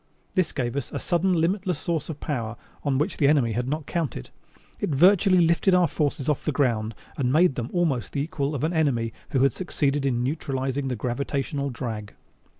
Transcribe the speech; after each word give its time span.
This 0.33 0.51
gave 0.51 0.75
us 0.75 0.91
a 0.91 0.97
sudden 0.97 1.31
limitless 1.31 1.77
source 1.77 2.09
of 2.09 2.19
power 2.19 2.55
on 2.83 2.97
which 2.97 3.17
the 3.17 3.27
enemy 3.27 3.51
had 3.51 3.67
not 3.67 3.85
counted. 3.85 4.31
It 4.79 4.89
virtually 4.89 5.37
lifted 5.41 5.75
our 5.75 5.87
forces 5.87 6.27
off 6.27 6.43
the 6.43 6.51
ground 6.51 6.95
and 7.17 7.31
made 7.31 7.53
them 7.53 7.69
almost 7.71 8.13
the 8.13 8.21
equal 8.21 8.55
of 8.55 8.63
an 8.63 8.73
enemy 8.73 9.13
who 9.29 9.43
had 9.43 9.53
succeeded 9.53 10.03
in 10.03 10.23
neutralizing 10.23 10.87
the 10.87 10.95
gravitational 10.95 11.69
drag. 11.69 12.15